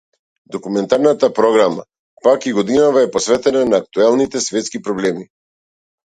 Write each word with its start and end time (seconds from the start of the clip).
Документарната 0.53 1.27
програма, 1.33 1.83
пак, 2.23 2.45
и 2.45 2.53
годинава 2.53 3.03
е 3.03 3.11
посветена 3.11 3.65
на 3.65 3.77
актуелните 3.77 4.39
светски 4.39 4.81
проблеми. 4.81 5.27